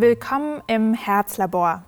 [0.00, 1.82] Willkommen im Herzlabor.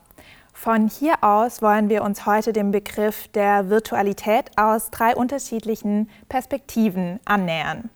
[0.53, 7.21] Von hier aus wollen wir uns heute dem Begriff der Virtualität aus drei unterschiedlichen Perspektiven
[7.25, 7.89] annähern.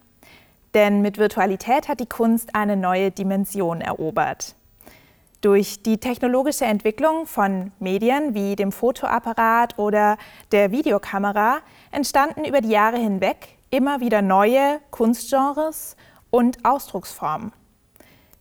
[0.72, 4.54] Denn mit Virtualität hat die Kunst eine neue Dimension erobert.
[5.40, 10.16] Durch die technologische Entwicklung von Medien wie dem Fotoapparat oder
[10.52, 11.56] der Videokamera
[11.90, 15.96] entstanden über die Jahre hinweg immer wieder neue Kunstgenres
[16.30, 17.50] und Ausdrucksformen.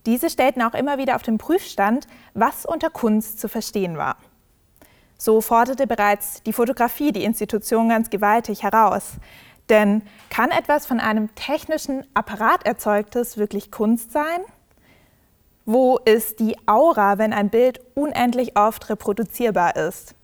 [0.06, 4.16] Diese stellten auch immer wieder auf den Prüfstand, was unter Kunst zu verstehen war.
[5.16, 9.12] So forderte bereits die Fotografie die Institution ganz gewaltig heraus.
[9.68, 14.40] Denn kann etwas von einem technischen Apparat erzeugtes wirklich Kunst sein?
[15.64, 20.14] Wo ist die Aura, wenn ein Bild unendlich oft reproduzierbar ist?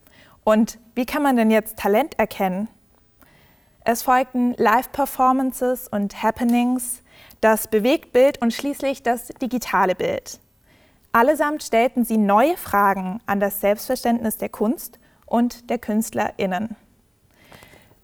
[0.45, 2.69] Und wie kann man denn jetzt Talent erkennen?
[3.85, 7.03] Es folgten Live-Performances und Happenings,
[7.41, 10.41] das Bewegtbild und schließlich das digitale Bild.
[11.13, 16.77] Allesamt stellten sie neue Fragen an das Selbstverständnis der Kunst und der KünstlerInnen.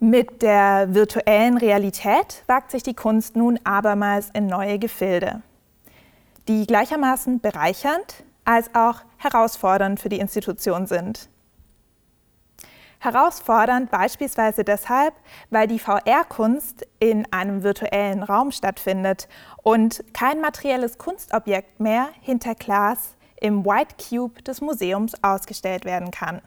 [0.01, 5.43] Mit der virtuellen Realität wagt sich die Kunst nun abermals in neue Gefilde,
[6.49, 11.29] die gleichermaßen bereichernd als auch herausfordernd für die Institution sind.
[12.99, 15.15] Herausfordernd beispielsweise deshalb,
[15.51, 19.29] weil die VR-Kunst in einem virtuellen Raum stattfindet
[19.63, 26.41] und kein materielles Kunstobjekt mehr hinter Glas im White Cube des Museums ausgestellt werden kann.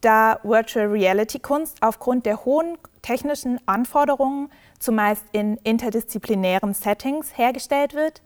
[0.00, 8.22] Da Virtual Reality Kunst aufgrund der hohen technischen Anforderungen zumeist in interdisziplinären Settings hergestellt wird,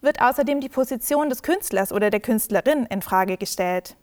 [0.00, 3.96] wird außerdem die Position des Künstlers oder der Künstlerin in Frage gestellt.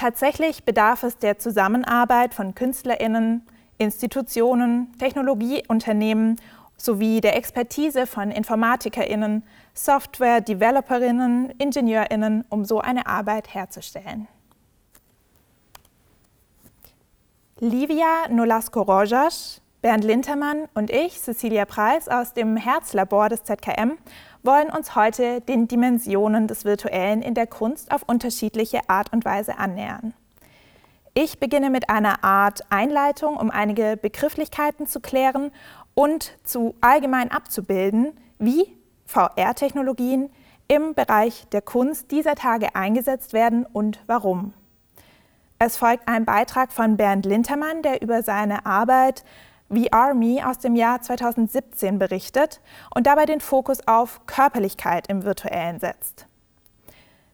[0.00, 6.40] Tatsächlich bedarf es der Zusammenarbeit von Künstlerinnen, Institutionen, Technologieunternehmen
[6.78, 9.42] sowie der Expertise von Informatikerinnen,
[9.74, 14.26] Software-Developerinnen, Ingenieurinnen, um so eine Arbeit herzustellen.
[17.58, 23.98] Livia Nolasco-Rojas, Bernd Lintermann und ich, Cecilia Preis aus dem Herzlabor des ZKM,
[24.42, 29.58] wollen uns heute den Dimensionen des Virtuellen in der Kunst auf unterschiedliche Art und Weise
[29.58, 30.14] annähern.
[31.14, 35.50] Ich beginne mit einer Art Einleitung, um einige Begrifflichkeiten zu klären
[35.94, 40.30] und zu allgemein abzubilden, wie VR-Technologien
[40.68, 44.54] im Bereich der Kunst dieser Tage eingesetzt werden und warum.
[45.58, 49.24] Es folgt ein Beitrag von Bernd Lintermann, der über seine Arbeit
[49.70, 52.60] VR Me aus dem Jahr 2017 berichtet
[52.94, 56.26] und dabei den Fokus auf Körperlichkeit im Virtuellen setzt.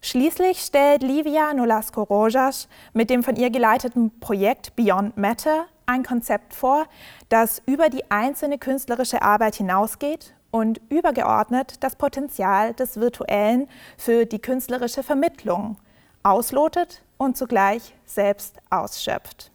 [0.02, 6.86] Schließlich stellt Livia Nolasco-Rojas mit dem von ihr geleiteten Projekt Beyond Matter ein Konzept vor,
[7.28, 14.40] das über die einzelne künstlerische Arbeit hinausgeht und übergeordnet das Potenzial des Virtuellen für die
[14.40, 15.76] künstlerische Vermittlung
[16.22, 19.50] auslotet und zugleich selbst ausschöpft.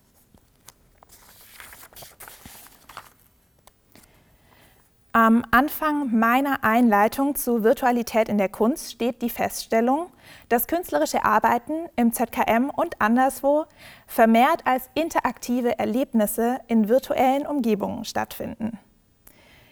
[5.14, 10.08] Am Anfang meiner Einleitung zu Virtualität in der Kunst steht die Feststellung,
[10.48, 13.66] dass künstlerische Arbeiten im ZKM und anderswo
[14.08, 18.80] vermehrt als interaktive Erlebnisse in virtuellen Umgebungen stattfinden.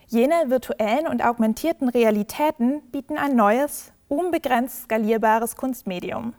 [0.08, 6.34] Jene virtuellen und augmentierten Realitäten bieten ein neues, unbegrenzt skalierbares Kunstmedium.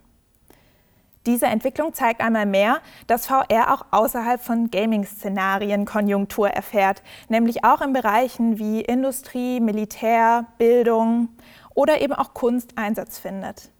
[1.27, 7.83] Diese Entwicklung zeigt einmal mehr, dass VR auch außerhalb von Gaming-Szenarien Konjunktur erfährt, nämlich auch
[7.83, 11.29] in Bereichen wie Industrie, Militär, Bildung
[11.75, 13.71] oder eben auch Kunst Einsatz findet.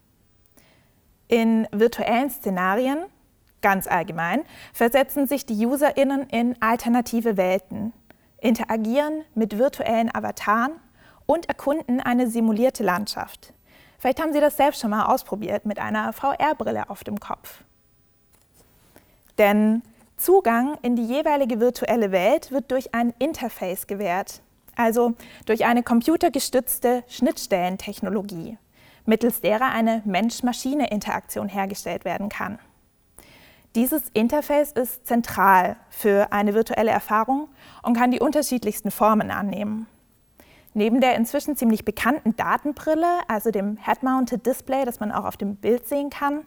[1.27, 2.99] In virtuellen Szenarien,
[3.61, 7.91] ganz allgemein, versetzen sich die UserInnen in alternative Welten,
[8.39, 10.73] interagieren mit virtuellen Avataren
[11.25, 13.53] und erkunden eine simulierte Landschaft.
[14.01, 17.63] Vielleicht haben Sie das selbst schon mal ausprobiert mit einer VR-Brille auf dem Kopf.
[19.37, 19.83] Denn
[20.17, 24.41] Zugang in die jeweilige virtuelle Welt wird durch ein Interface gewährt,
[24.75, 25.13] also
[25.45, 28.57] durch eine computergestützte Schnittstellentechnologie,
[29.05, 32.57] mittels derer eine Mensch-Maschine-Interaktion hergestellt werden kann.
[33.75, 37.49] Dieses Interface ist zentral für eine virtuelle Erfahrung
[37.83, 39.85] und kann die unterschiedlichsten Formen annehmen.
[40.73, 45.55] Neben der inzwischen ziemlich bekannten Datenbrille, also dem Head-Mounted Display, das man auch auf dem
[45.57, 46.45] Bild sehen kann,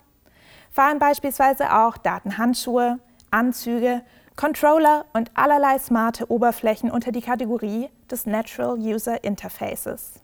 [0.71, 2.99] fallen beispielsweise auch Datenhandschuhe,
[3.31, 4.03] Anzüge,
[4.37, 10.15] Controller und allerlei smarte Oberflächen unter die Kategorie des Natural User Interfaces.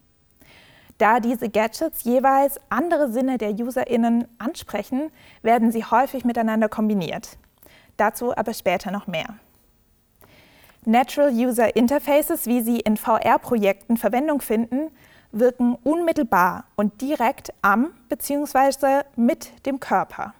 [0.99, 5.11] Da diese Gadgets jeweils andere Sinne der UserInnen ansprechen,
[5.43, 7.39] werden sie häufig miteinander kombiniert.
[7.97, 9.37] Dazu aber später noch mehr.
[10.87, 14.91] Natural User Interfaces, wie sie in VR-Projekten Verwendung finden,
[15.31, 19.03] wirken unmittelbar und direkt am bzw.
[19.15, 20.35] mit dem Körper.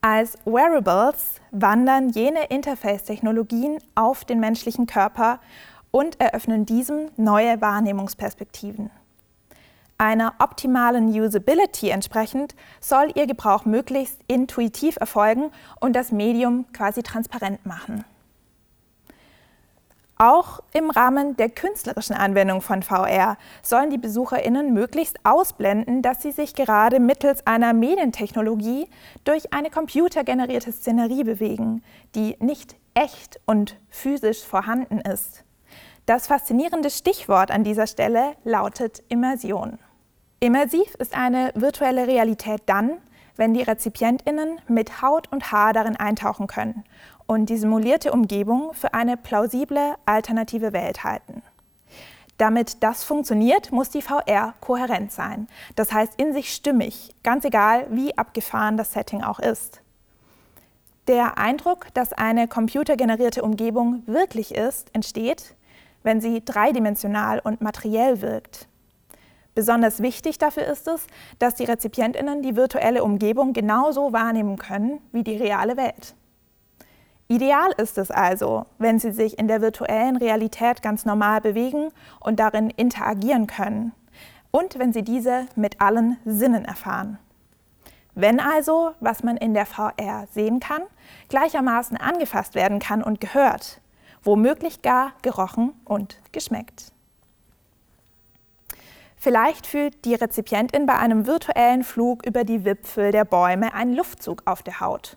[0.00, 5.38] Als Wearables wandern jene Interface-Technologien auf den menschlichen Körper
[5.92, 8.90] und eröffnen diesem neue Wahrnehmungsperspektiven.
[9.98, 17.64] Einer optimalen Usability entsprechend soll ihr Gebrauch möglichst intuitiv erfolgen und das Medium quasi transparent
[17.64, 18.04] machen.
[20.22, 26.30] Auch im Rahmen der künstlerischen Anwendung von VR sollen die BesucherInnen möglichst ausblenden, dass sie
[26.30, 28.86] sich gerade mittels einer Medientechnologie
[29.24, 31.82] durch eine computergenerierte Szenerie bewegen,
[32.14, 35.42] die nicht echt und physisch vorhanden ist.
[36.06, 39.80] Das faszinierende Stichwort an dieser Stelle lautet Immersion.
[40.38, 42.92] Immersiv ist eine virtuelle Realität dann,
[43.34, 46.84] wenn die RezipientInnen mit Haut und Haar darin eintauchen können
[47.26, 51.42] und die simulierte Umgebung für eine plausible alternative Welt halten.
[52.38, 57.86] Damit das funktioniert, muss die VR kohärent sein, das heißt in sich stimmig, ganz egal
[57.90, 59.80] wie abgefahren das Setting auch ist.
[61.08, 65.54] Der Eindruck, dass eine computergenerierte Umgebung wirklich ist, entsteht,
[66.02, 68.68] wenn sie dreidimensional und materiell wirkt.
[69.54, 71.06] Besonders wichtig dafür ist es,
[71.38, 76.14] dass die Rezipientinnen die virtuelle Umgebung genauso wahrnehmen können wie die reale Welt.
[77.32, 81.88] Ideal ist es also, wenn Sie sich in der virtuellen Realität ganz normal bewegen
[82.20, 83.94] und darin interagieren können
[84.50, 87.18] und wenn Sie diese mit allen Sinnen erfahren.
[88.14, 90.82] Wenn also, was man in der VR sehen kann,
[91.30, 93.80] gleichermaßen angefasst werden kann und gehört,
[94.22, 96.92] womöglich gar gerochen und geschmeckt.
[99.16, 104.42] Vielleicht fühlt die Rezipientin bei einem virtuellen Flug über die Wipfel der Bäume einen Luftzug
[104.44, 105.16] auf der Haut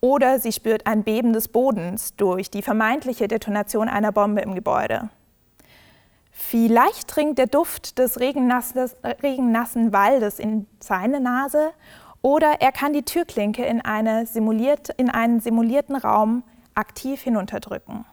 [0.00, 5.10] oder sie spürt ein Beben des Bodens durch die vermeintliche Detonation einer Bombe im Gebäude.
[6.30, 11.70] Vielleicht dringt der Duft des regennassen Waldes in seine Nase
[12.20, 16.42] oder er kann die Türklinke in, eine simuliert, in einen simulierten Raum
[16.74, 18.04] aktiv hinunterdrücken.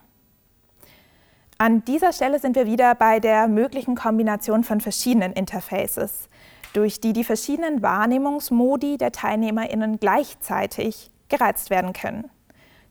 [1.58, 6.28] An dieser Stelle sind wir wieder bei der möglichen Kombination von verschiedenen Interfaces,
[6.72, 12.30] durch die die verschiedenen Wahrnehmungsmodi der TeilnehmerInnen gleichzeitig gereizt werden können.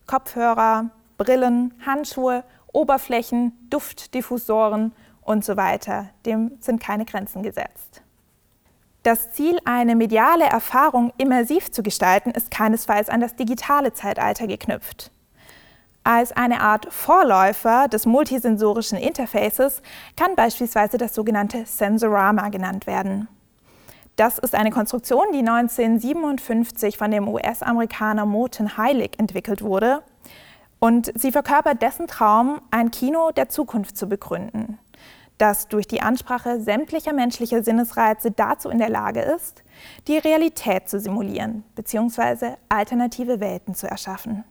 [0.08, 6.10] Kopfhörer, Brillen, Handschuhe, Oberflächen, Duftdiffusoren und so weiter.
[6.26, 8.02] Dem sind keine Grenzen gesetzt.
[9.04, 15.12] Das Ziel, eine mediale Erfahrung immersiv zu gestalten, ist keinesfalls an das digitale Zeitalter geknüpft.
[16.06, 19.82] Als eine Art Vorläufer des multisensorischen Interfaces
[20.18, 23.28] kann beispielsweise das sogenannte Sensorama genannt werden.
[24.16, 30.04] Das ist eine Konstruktion, die 1957 von dem US-Amerikaner Morton Heilig entwickelt wurde.
[30.80, 34.78] Und sie verkörpert dessen Traum, ein Kino der Zukunft zu begründen,
[35.40, 39.64] das durch die Ansprache sämtlicher menschlicher Sinnesreize dazu in der Lage ist,
[40.08, 42.56] die Realität zu simulieren bzw.
[42.70, 44.44] alternative Welten zu erschaffen.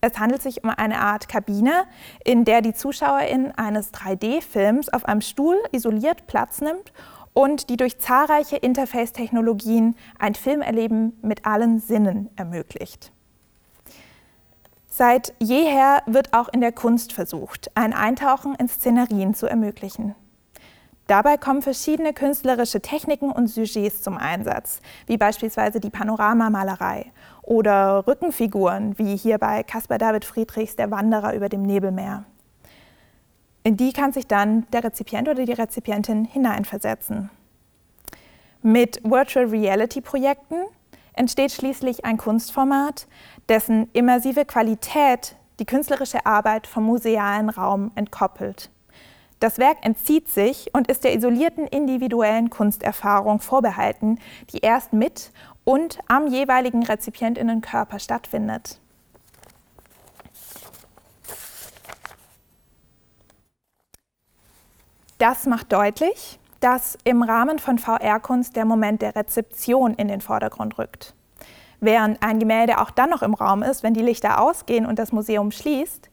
[0.00, 1.84] Es handelt sich um eine Art Kabine,
[2.24, 6.92] in der die Zuschauerin eines 3D-Films auf einem Stuhl isoliert Platz nimmt
[7.36, 13.12] und die durch zahlreiche Interface-Technologien ein Filmerleben mit allen Sinnen ermöglicht.
[14.88, 20.14] Seit jeher wird auch in der Kunst versucht, ein Eintauchen in Szenerien zu ermöglichen.
[21.08, 27.12] Dabei kommen verschiedene künstlerische Techniken und Sujets zum Einsatz, wie beispielsweise die Panoramamalerei
[27.42, 32.24] oder Rückenfiguren, wie hier bei Caspar David Friedrichs Der Wanderer über dem Nebelmeer.
[33.66, 37.30] In die kann sich dann der Rezipient oder die Rezipientin hineinversetzen.
[38.62, 40.54] Mit Virtual Reality Projekten
[41.14, 43.08] entsteht schließlich ein Kunstformat,
[43.48, 48.70] dessen immersive Qualität die künstlerische Arbeit vom musealen Raum entkoppelt.
[49.40, 54.20] Das Werk entzieht sich und ist der isolierten individuellen Kunsterfahrung vorbehalten,
[54.52, 55.32] die erst mit
[55.64, 58.78] und am jeweiligen Rezipientinnenkörper stattfindet.
[65.18, 70.78] Das macht deutlich, dass im Rahmen von VR-Kunst der Moment der Rezeption in den Vordergrund
[70.78, 71.14] rückt.
[71.80, 75.12] Während ein Gemälde auch dann noch im Raum ist, wenn die Lichter ausgehen und das
[75.12, 76.10] Museum schließt,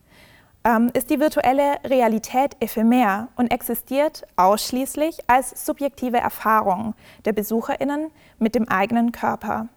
[0.64, 6.94] ähm, ist die virtuelle Realität ephemer und existiert ausschließlich als subjektive Erfahrung
[7.26, 9.68] der Besucherinnen mit dem eigenen Körper.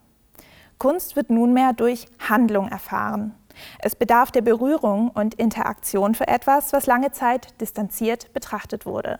[0.78, 3.36] Kunst wird nunmehr durch Handlung erfahren.
[3.80, 9.20] Es bedarf der Berührung und Interaktion für etwas, was lange Zeit distanziert betrachtet wurde.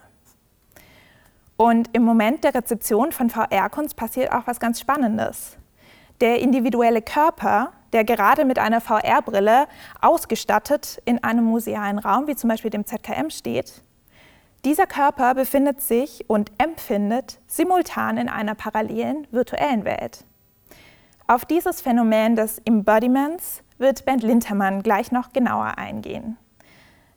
[1.56, 5.56] Und im Moment der Rezeption von VR-Kunst passiert auch was ganz Spannendes.
[6.20, 9.66] Der individuelle Körper, der gerade mit einer VR-Brille
[10.00, 13.82] ausgestattet in einem musealen Raum, wie zum Beispiel dem ZKM steht,
[14.64, 20.24] Dieser Körper befindet sich und empfindet simultan in einer parallelen virtuellen Welt.
[21.26, 26.36] Auf dieses Phänomen des Embodiments wird Bernd Lintermann gleich noch genauer eingehen.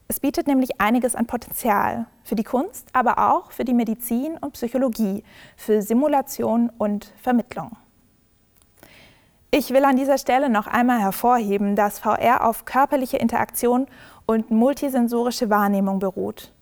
[0.07, 4.53] Es bietet nämlich einiges an Potenzial für die Kunst, aber auch für die Medizin und
[4.53, 5.23] Psychologie,
[5.55, 7.77] für Simulation und Vermittlung.
[9.51, 13.87] Ich will an dieser Stelle noch einmal hervorheben, dass VR auf körperliche Interaktion
[14.25, 16.53] und multisensorische Wahrnehmung beruht.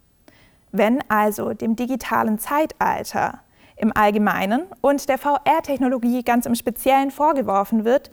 [0.72, 3.41] Wenn also dem digitalen Zeitalter
[3.75, 8.12] im Allgemeinen und der VR-Technologie ganz im Speziellen vorgeworfen wird,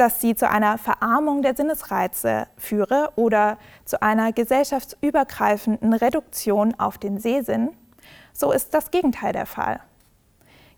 [0.00, 7.18] dass sie zu einer Verarmung der Sinnesreize führe oder zu einer gesellschaftsübergreifenden Reduktion auf den
[7.18, 7.68] Sehsinn,
[8.32, 9.80] so ist das Gegenteil der Fall.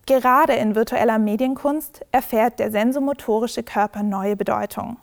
[0.05, 4.97] Gerade in virtueller Medienkunst erfährt der sensomotorische Körper neue Bedeutung.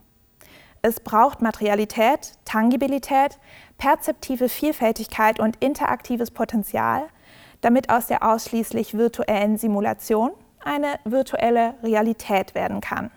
[0.82, 3.38] Es braucht Materialität, Tangibilität,
[3.78, 7.04] perzeptive Vielfältigkeit und interaktives Potenzial,
[7.62, 13.10] damit aus der ausschließlich virtuellen Simulation eine virtuelle Realität werden kann.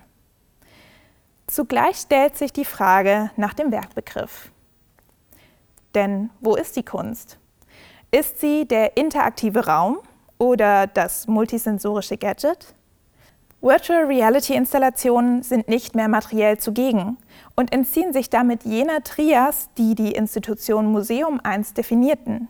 [1.53, 4.51] Zugleich stellt sich die Frage nach dem Werkbegriff.
[5.93, 7.37] Denn wo ist die Kunst?
[8.09, 9.99] Ist sie der interaktive Raum
[10.39, 12.73] oder das multisensorische Gadget?
[13.61, 17.19] Virtual Reality Installationen sind nicht mehr materiell zugegen
[17.55, 22.47] und entziehen sich damit jener Trias, die die Institution Museum einst definierten.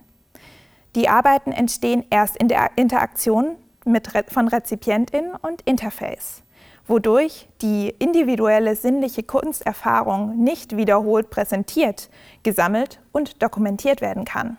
[0.94, 6.42] Die Arbeiten entstehen erst in der Interaktion mit, von Rezipientin und Interface,
[6.86, 12.10] wodurch die individuelle sinnliche Kunsterfahrung nicht wiederholt präsentiert,
[12.42, 14.58] gesammelt und dokumentiert werden kann.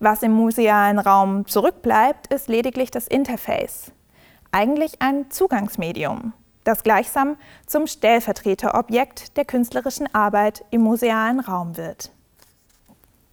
[0.00, 3.92] Was im musealen Raum zurückbleibt, ist lediglich das Interface,
[4.52, 6.32] eigentlich ein Zugangsmedium,
[6.64, 12.12] das gleichsam zum Stellvertreterobjekt der künstlerischen Arbeit im musealen Raum wird.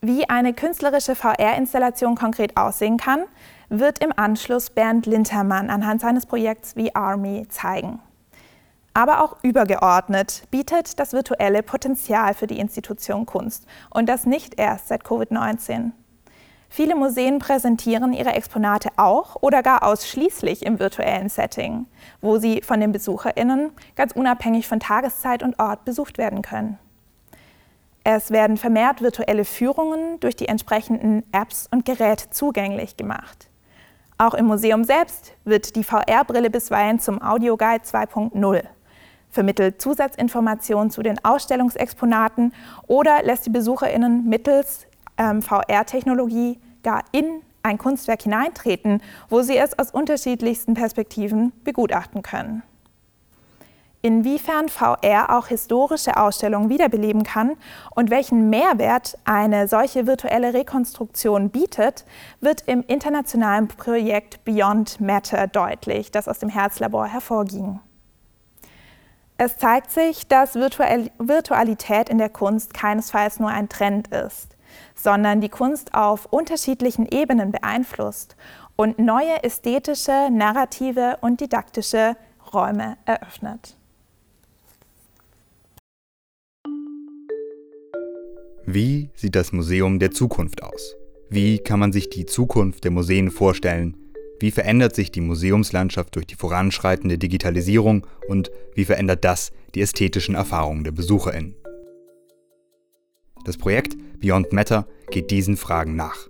[0.01, 3.23] Wie eine künstlerische VR-Installation konkret aussehen kann,
[3.69, 7.99] wird im Anschluss Bernd Lintermann anhand seines Projekts V-Army zeigen.
[8.93, 14.87] Aber auch übergeordnet bietet das virtuelle Potenzial für die Institution Kunst und das nicht erst
[14.87, 15.91] seit Covid-19.
[16.69, 21.87] Viele Museen präsentieren ihre Exponate auch oder gar ausschließlich im virtuellen Setting,
[22.21, 26.79] wo sie von den Besucherinnen ganz unabhängig von Tageszeit und Ort besucht werden können.
[28.03, 33.49] Es werden vermehrt virtuelle Führungen durch die entsprechenden Apps und Geräte zugänglich gemacht.
[34.17, 38.63] Auch im Museum selbst wird die VR-Brille bisweilen zum Audioguide 2.0,
[39.29, 42.53] vermittelt Zusatzinformationen zu den Ausstellungsexponaten
[42.87, 49.77] oder lässt die Besucherinnen mittels ähm, VR-Technologie gar in ein Kunstwerk hineintreten, wo sie es
[49.77, 52.63] aus unterschiedlichsten Perspektiven begutachten können.
[54.05, 57.57] Inwiefern VR auch historische Ausstellungen wiederbeleben kann
[57.95, 62.05] und welchen Mehrwert eine solche virtuelle Rekonstruktion bietet,
[62.39, 67.79] wird im internationalen Projekt Beyond Matter deutlich, das aus dem Herzlabor hervorging.
[69.39, 74.55] Es zeigt sich, dass Virtualität in der Kunst keinesfalls nur ein Trend ist
[74.93, 78.35] sondern die Kunst auf unterschiedlichen Ebenen beeinflusst
[78.75, 82.17] und neue ästhetische, narrative und didaktische
[82.53, 83.77] Räume eröffnet.
[88.67, 90.95] Wie sieht das Museum der Zukunft aus?
[91.29, 93.95] Wie kann man sich die Zukunft der Museen vorstellen?
[94.39, 100.33] Wie verändert sich die Museumslandschaft durch die voranschreitende Digitalisierung und wie verändert das die ästhetischen
[100.33, 101.55] Erfahrungen der BesucherInnen?
[103.45, 106.27] Das Projekt Beyond Matter geht diesen Fragen nach.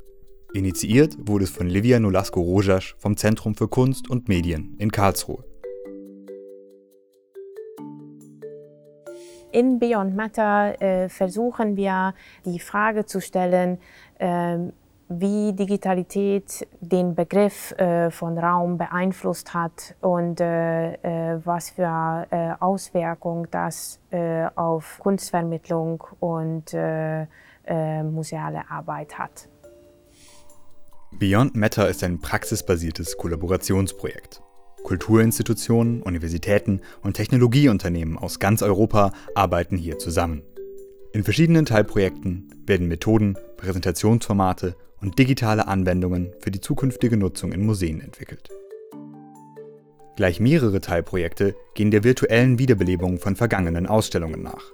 [0.54, 5.46] Initiiert wurde es von Livia Nolasco-Rojas vom Zentrum für Kunst und Medien in Karlsruhe.
[9.56, 13.78] In Beyond Matter äh, versuchen wir die Frage zu stellen,
[14.20, 14.58] äh,
[15.08, 22.52] wie Digitalität den Begriff äh, von Raum beeinflusst hat und äh, äh, was für äh,
[22.60, 26.76] Auswirkungen das äh, auf Kunstvermittlung und
[28.04, 29.50] museale Arbeit hat.
[31.14, 34.45] Beyond Matter ist ein praxisbasiertes Kollaborationsprojekt.
[34.86, 40.44] Kulturinstitutionen, Universitäten und Technologieunternehmen aus ganz Europa arbeiten hier zusammen.
[41.12, 48.00] In verschiedenen Teilprojekten werden Methoden, Präsentationsformate und digitale Anwendungen für die zukünftige Nutzung in Museen
[48.00, 48.50] entwickelt.
[50.16, 54.72] Gleich mehrere Teilprojekte gehen der virtuellen Wiederbelebung von vergangenen Ausstellungen nach.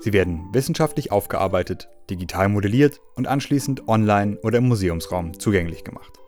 [0.00, 6.20] Sie werden wissenschaftlich aufgearbeitet, digital modelliert und anschließend online oder im Museumsraum zugänglich gemacht.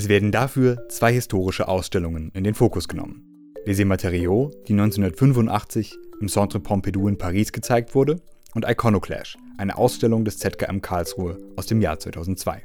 [0.00, 3.52] Es werden dafür zwei historische Ausstellungen in den Fokus genommen.
[3.66, 8.16] Les Matériaux, die 1985 im Centre Pompidou in Paris gezeigt wurde,
[8.54, 12.62] und Iconoclash, eine Ausstellung des ZKM Karlsruhe aus dem Jahr 2002.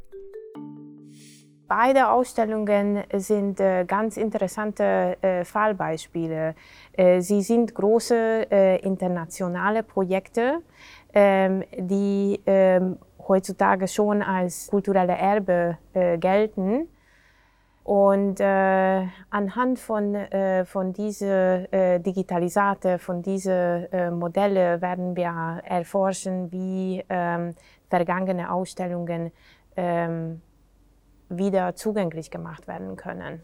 [1.68, 6.56] Beide Ausstellungen sind äh, ganz interessante äh, Fallbeispiele.
[6.94, 8.44] Äh, sie sind große
[8.82, 10.62] internationale Projekte,
[11.13, 16.88] ähm, die ähm, heutzutage schon als kulturelle Erbe gelten.
[17.86, 21.30] Und äh, anhand von, äh, von diesen
[21.72, 27.54] äh, Digitalisate, von diesen äh, Modelle werden wir erforschen, wie ähm,
[27.88, 29.32] vergangene Ausstellungen
[29.77, 30.42] ähm,
[31.30, 33.42] wieder zugänglich gemacht werden können.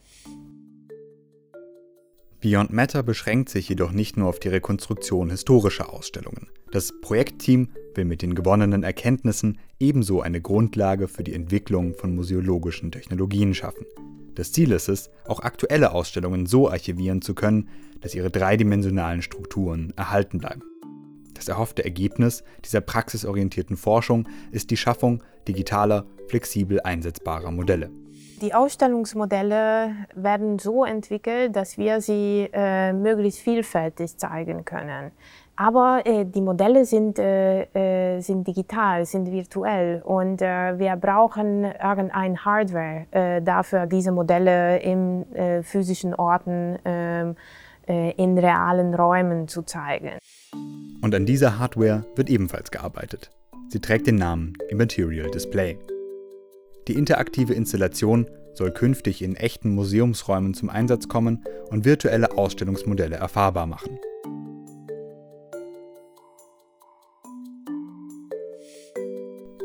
[2.39, 6.49] Beyond Matter beschränkt sich jedoch nicht nur auf die Rekonstruktion historischer Ausstellungen.
[6.71, 12.91] Das Projektteam will mit den gewonnenen Erkenntnissen ebenso eine Grundlage für die Entwicklung von museologischen
[12.91, 13.85] Technologien schaffen.
[14.35, 17.69] Das Ziel ist es, auch aktuelle Ausstellungen so archivieren zu können,
[18.01, 20.63] dass ihre dreidimensionalen Strukturen erhalten bleiben.
[21.33, 27.89] Das erhoffte Ergebnis dieser praxisorientierten Forschung ist die Schaffung digitaler, flexibel einsetzbarer Modelle.
[28.41, 35.11] Die Ausstellungsmodelle werden so entwickelt, dass wir sie äh, möglichst vielfältig zeigen können.
[35.55, 41.63] Aber äh, die Modelle sind, äh, äh sind digital, sind virtuell und äh, wir brauchen
[41.63, 45.25] irgendein Hardware äh, dafür, diese Modelle in
[45.63, 47.35] physischen Orten, ähm,
[47.87, 50.11] in realen Räumen zu zeigen.
[51.01, 53.31] Und an dieser Hardware wird ebenfalls gearbeitet.
[53.69, 55.77] Sie trägt den Namen Immaterial Display.
[56.87, 63.65] Die interaktive Installation soll künftig in echten Museumsräumen zum Einsatz kommen und virtuelle Ausstellungsmodelle erfahrbar
[63.65, 63.99] machen.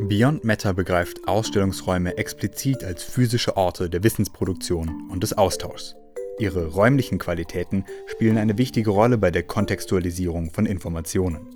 [0.09, 5.97] Beyond Matter begreift Ausstellungsräume explizit als physische Orte der Wissensproduktion und des Austauschs.
[6.39, 11.49] Ihre räumlichen Qualitäten spielen eine wichtige Rolle bei der Kontextualisierung von Informationen.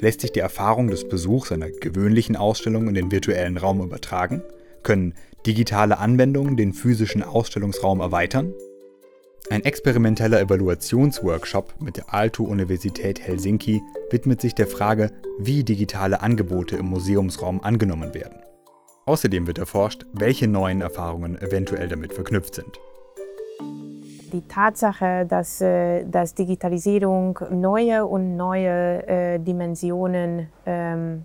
[0.00, 4.42] Lässt sich die Erfahrung des Besuchs einer gewöhnlichen Ausstellung in den virtuellen Raum übertragen?
[4.82, 5.12] Können
[5.44, 8.54] digitale Anwendungen den physischen Ausstellungsraum erweitern?
[9.50, 16.86] Ein experimenteller Evaluationsworkshop mit der Aalto-Universität Helsinki widmet sich der Frage, wie digitale Angebote im
[16.86, 18.40] Museumsraum angenommen werden.
[19.04, 22.78] Außerdem wird erforscht, welche neuen Erfahrungen eventuell damit verknüpft sind.
[24.32, 31.24] Die Tatsache, dass, äh, dass Digitalisierung neue und neue äh, Dimensionen ähm,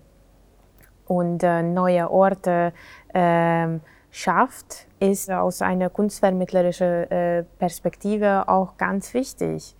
[1.06, 2.72] und äh, neue Orte
[3.14, 3.78] äh,
[4.10, 9.76] schafft, ist aus einer kunstvermittlerischen äh, Perspektive auch ganz wichtig.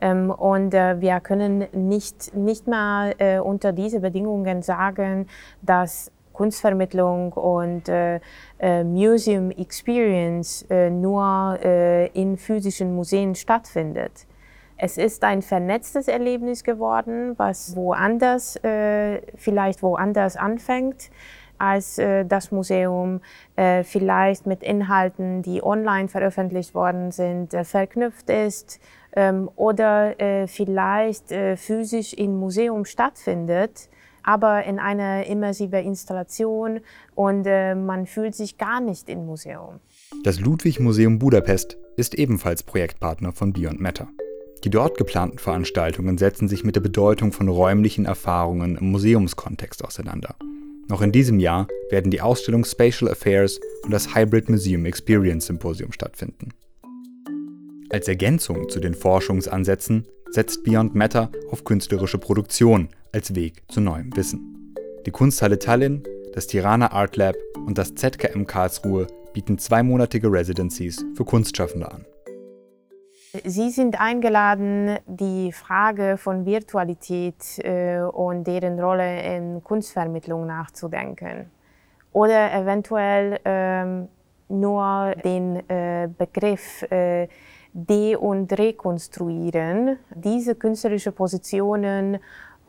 [0.00, 5.26] Ähm, und äh, wir können nicht, nicht mal äh, unter diesen Bedingungen sagen,
[5.62, 8.18] dass Kunstvermittlung und äh,
[8.58, 11.58] äh, Museum Experience äh, nur
[12.14, 14.26] in physischen Museen stattfindet.
[14.78, 18.58] Es ist ein vernetztes Erlebnis geworden, was woanders,
[19.36, 21.10] vielleicht woanders anfängt
[21.60, 23.20] als äh, das Museum,
[23.56, 28.80] äh, vielleicht mit Inhalten, die online veröffentlicht worden sind, äh, verknüpft ist
[29.12, 33.88] ähm, oder äh, vielleicht äh, physisch im Museum stattfindet,
[34.22, 36.80] aber in einer immersiven Installation
[37.14, 39.80] und äh, man fühlt sich gar nicht im Museum.
[40.24, 44.08] Das Ludwig Museum Budapest ist ebenfalls Projektpartner von Beyond Matter.
[44.64, 50.34] Die dort geplanten Veranstaltungen setzen sich mit der Bedeutung von räumlichen Erfahrungen im Museumskontext auseinander.
[50.90, 55.92] Noch in diesem Jahr werden die Ausstellung Spatial Affairs und das Hybrid Museum Experience Symposium
[55.92, 56.48] stattfinden.
[57.90, 64.14] Als Ergänzung zu den Forschungsansätzen setzt Beyond Matter auf künstlerische Produktion als Weg zu neuem
[64.16, 64.74] Wissen.
[65.06, 71.24] Die Kunsthalle Tallinn, das Tirana Art Lab und das ZKM Karlsruhe bieten zweimonatige Residencies für
[71.24, 72.04] Kunstschaffende an.
[73.32, 81.48] Sie sind eingeladen, die Frage von Virtualität äh, und deren Rolle in Kunstvermittlung nachzudenken.
[82.12, 84.08] Oder eventuell ähm,
[84.48, 87.28] nur den äh, Begriff äh,
[87.72, 92.18] de- und rekonstruieren, diese künstlerischen Positionen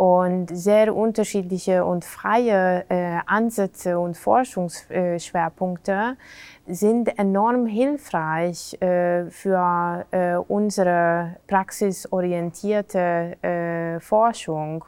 [0.02, 6.18] und sehr unterschiedliche und freie äh, Ansätze und Forschungsschwerpunkte
[6.66, 14.86] sind enorm hilfreich äh, für äh, unsere praxisorientierte äh, Forschung.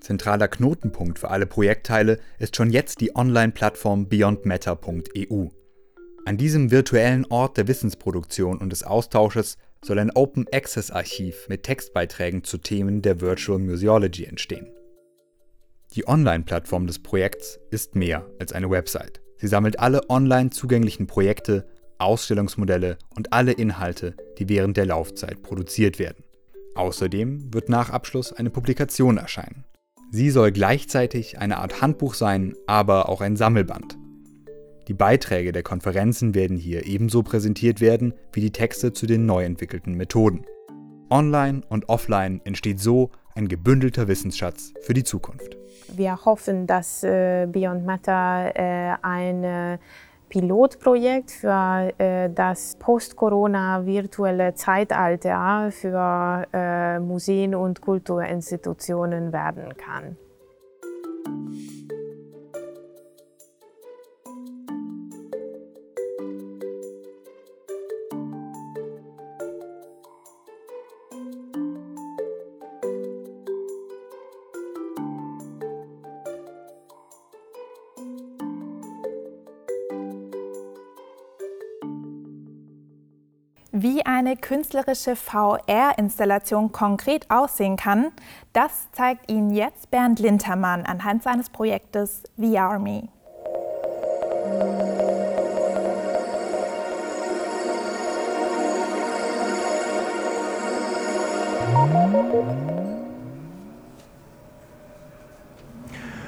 [0.00, 5.46] Zentraler Knotenpunkt für alle Projektteile ist schon jetzt die Online-Plattform beyondmatter.eu.
[6.26, 11.62] An diesem virtuellen Ort der Wissensproduktion und des Austausches soll ein Open Access Archiv mit
[11.62, 14.68] Textbeiträgen zu Themen der Virtual Museology entstehen.
[15.94, 19.20] Die Online-Plattform des Projekts ist mehr als eine Website.
[19.38, 21.66] Sie sammelt alle online zugänglichen Projekte,
[21.98, 26.24] Ausstellungsmodelle und alle Inhalte, die während der Laufzeit produziert werden.
[26.74, 29.64] Außerdem wird nach Abschluss eine Publikation erscheinen.
[30.10, 33.96] Sie soll gleichzeitig eine Art Handbuch sein, aber auch ein Sammelband.
[34.88, 39.44] Die Beiträge der Konferenzen werden hier ebenso präsentiert werden wie die Texte zu den neu
[39.44, 40.46] entwickelten Methoden.
[41.10, 45.56] Online und offline entsteht so ein gebündelter Wissensschatz für die Zukunft.
[45.88, 49.78] Wir hoffen, dass äh, Beyond Matter äh, ein äh,
[50.28, 51.92] Pilotprojekt für
[52.34, 60.16] das Post-Corona virtuelle Zeitalter für Museen und Kulturinstitutionen werden kann.
[83.88, 88.10] Wie eine künstlerische VR-Installation konkret aussehen kann,
[88.52, 93.04] das zeigt Ihnen jetzt Bernd Lintermann anhand seines Projektes VRMe.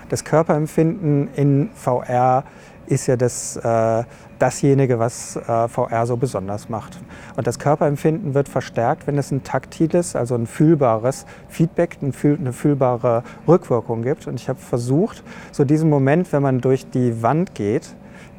[0.08, 2.44] Das Körperempfinden in VR
[2.86, 4.04] ist ja das, äh,
[4.38, 6.98] dasjenige, was äh, VR so besonders macht.
[7.38, 13.22] Und das Körperempfinden wird verstärkt, wenn es ein taktiles, also ein fühlbares Feedback, eine fühlbare
[13.46, 14.26] Rückwirkung gibt.
[14.26, 15.22] Und ich habe versucht,
[15.52, 17.94] so diesen Moment, wenn man durch die Wand geht,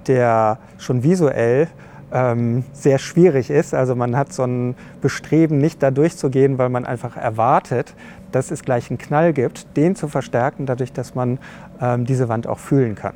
[0.08, 1.70] der schon visuell
[2.12, 3.74] ähm, sehr schwierig ist.
[3.74, 7.96] Also man hat so ein Bestreben, nicht da durchzugehen, weil man einfach erwartet,
[8.34, 11.40] dass es gleich einen Knall gibt, den zu verstärken, dadurch, dass man
[11.80, 13.14] ähm, diese Wand auch fühlen kann.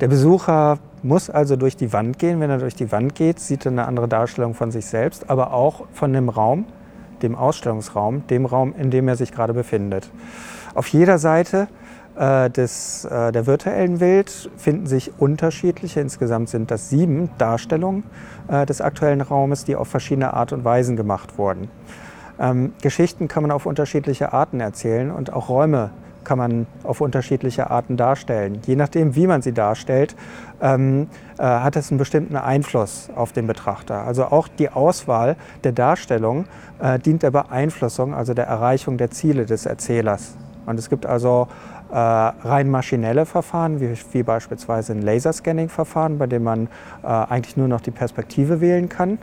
[0.00, 2.40] Der Besucher muss also durch die Wand gehen.
[2.40, 5.52] Wenn er durch die Wand geht, sieht er eine andere Darstellung von sich selbst, aber
[5.52, 6.64] auch von dem Raum,
[7.20, 10.10] dem Ausstellungsraum, dem Raum, in dem er sich gerade befindet.
[10.74, 11.68] Auf jeder Seite
[12.16, 18.04] äh, des, äh, der virtuellen Welt finden sich unterschiedliche, insgesamt sind das sieben Darstellungen
[18.48, 21.68] äh, des aktuellen Raumes, die auf verschiedene Art und Weisen gemacht wurden.
[22.38, 25.90] Ähm, Geschichten kann man auf unterschiedliche Arten erzählen und auch Räume
[26.24, 28.60] kann man auf unterschiedliche Arten darstellen.
[28.66, 30.14] Je nachdem, wie man sie darstellt,
[30.60, 34.04] ähm, äh, hat es einen bestimmten Einfluss auf den Betrachter.
[34.06, 36.46] Also auch die Auswahl der Darstellung
[36.80, 40.36] äh, dient der Beeinflussung, also der Erreichung der Ziele des Erzählers.
[40.66, 41.48] Und es gibt also
[41.90, 46.68] äh, rein maschinelle Verfahren, wie, wie beispielsweise ein Laserscanning-Verfahren, bei dem man
[47.02, 49.18] äh, eigentlich nur noch die Perspektive wählen kann.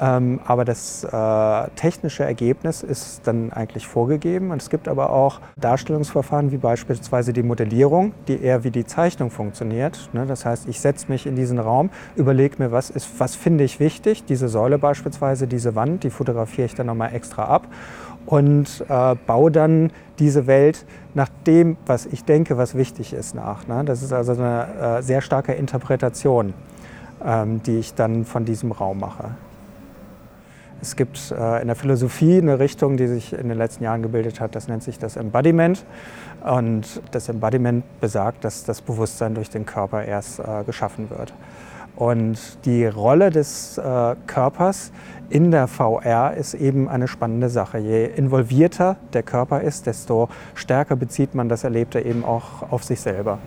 [0.00, 4.50] Ähm, aber das äh, technische Ergebnis ist dann eigentlich vorgegeben.
[4.50, 9.30] Und es gibt aber auch Darstellungsverfahren wie beispielsweise die Modellierung, die eher wie die Zeichnung
[9.30, 10.08] funktioniert.
[10.12, 10.26] Ne?
[10.26, 14.24] Das heißt, ich setze mich in diesen Raum, überlege mir, was, was finde ich wichtig.
[14.24, 17.66] Diese Säule beispielsweise, diese Wand, die fotografiere ich dann nochmal extra ab
[18.26, 20.84] und äh, baue dann diese Welt
[21.14, 23.66] nach dem, was ich denke, was wichtig ist, nach.
[23.66, 23.84] Ne?
[23.84, 26.54] Das ist also eine äh, sehr starke Interpretation,
[27.24, 29.30] ähm, die ich dann von diesem Raum mache.
[30.80, 34.40] Es gibt äh, in der Philosophie eine Richtung, die sich in den letzten Jahren gebildet
[34.40, 35.84] hat, das nennt sich das Embodiment.
[36.44, 41.34] Und das Embodiment besagt, dass das Bewusstsein durch den Körper erst äh, geschaffen wird.
[41.96, 44.92] Und die Rolle des äh, Körpers
[45.30, 47.78] in der VR ist eben eine spannende Sache.
[47.78, 53.00] Je involvierter der Körper ist, desto stärker bezieht man das Erlebte eben auch auf sich
[53.00, 53.40] selber.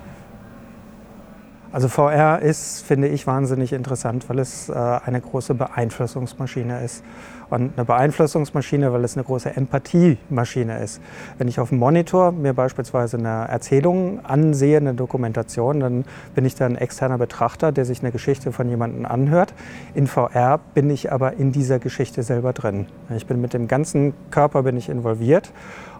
[1.74, 7.02] Also VR ist, finde ich, wahnsinnig interessant, weil es äh, eine große Beeinflussungsmaschine ist.
[7.50, 11.02] Und eine Beeinflussungsmaschine, weil es eine große Empathiemaschine ist.
[11.38, 16.06] Wenn ich auf dem Monitor mir beispielsweise eine Erzählung ansehe, eine Dokumentation, dann
[16.36, 19.54] bin ich da ein externer Betrachter, der sich eine Geschichte von jemandem anhört.
[19.94, 22.88] In VR bin ich aber in dieser Geschichte selber drin.
[23.16, 25.54] Ich bin mit dem ganzen Körper bin ich involviert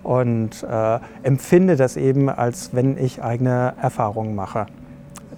[0.04, 4.68] und äh, empfinde das eben, als wenn ich eigene Erfahrungen mache.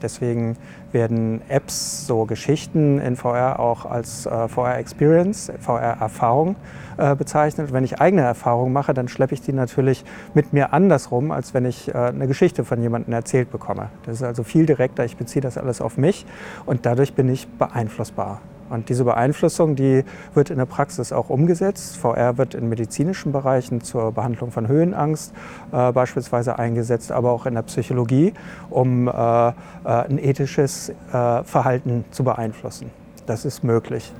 [0.03, 0.57] Deswegen
[0.91, 6.55] werden Apps, so Geschichten in VR auch als äh, VR-Experience, VR-Erfahrung
[6.97, 7.73] äh, bezeichnet.
[7.73, 11.65] Wenn ich eigene Erfahrungen mache, dann schleppe ich die natürlich mit mir andersrum, als wenn
[11.65, 13.89] ich äh, eine Geschichte von jemandem erzählt bekomme.
[14.05, 16.25] Das ist also viel direkter, ich beziehe das alles auf mich
[16.65, 18.41] und dadurch bin ich beeinflussbar.
[18.73, 21.95] Und diese Beeinflussung, die wird in der Praxis auch umgesetzt.
[21.95, 25.31] VR wird in medizinischen Bereichen zur Behandlung von Höhenangst
[25.71, 28.33] äh, beispielsweise eingesetzt, aber auch in der Psychologie,
[28.71, 32.89] um äh, äh, ein ethisches äh, Verhalten zu beeinflussen.
[33.27, 34.11] Das ist möglich.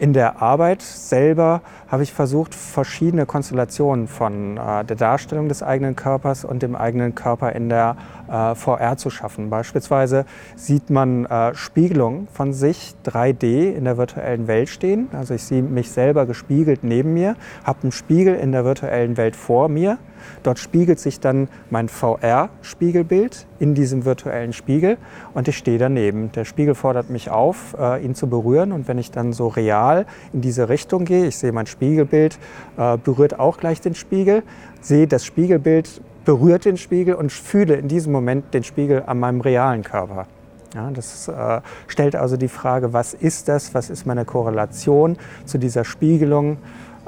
[0.00, 5.94] In der Arbeit selber habe ich versucht, verschiedene Konstellationen von äh, der Darstellung des eigenen
[5.94, 9.50] Körpers und dem eigenen Körper in der äh, VR zu schaffen.
[9.50, 10.24] Beispielsweise
[10.56, 15.08] sieht man äh, Spiegelung von sich 3D in der virtuellen Welt stehen.
[15.12, 19.36] Also ich sehe mich selber gespiegelt neben mir, habe einen Spiegel in der virtuellen Welt
[19.36, 19.98] vor mir
[20.42, 24.96] Dort spiegelt sich dann mein VR-Spiegelbild in diesem virtuellen Spiegel
[25.34, 26.32] und ich stehe daneben.
[26.32, 30.06] Der Spiegel fordert mich auf, äh, ihn zu berühren und wenn ich dann so real
[30.32, 32.38] in diese Richtung gehe, ich sehe mein Spiegelbild,
[32.76, 34.42] äh, berührt auch gleich den Spiegel,
[34.80, 39.40] sehe das Spiegelbild berührt den Spiegel und fühle in diesem Moment den Spiegel an meinem
[39.40, 40.26] realen Körper.
[40.74, 45.58] Ja, das äh, stellt also die Frage, was ist das, was ist meine Korrelation zu
[45.58, 46.58] dieser Spiegelung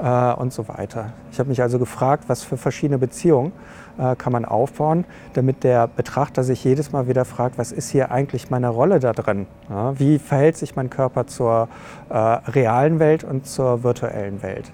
[0.03, 1.13] äh, und so weiter.
[1.31, 3.53] Ich habe mich also gefragt, was für verschiedene Beziehungen
[3.97, 8.11] äh, kann man aufbauen, damit der Betrachter sich jedes Mal wieder fragt, was ist hier
[8.11, 9.47] eigentlich meine Rolle da drin?
[9.69, 11.69] Ja, wie verhält sich mein Körper zur
[12.09, 14.71] äh, realen Welt und zur virtuellen Welt?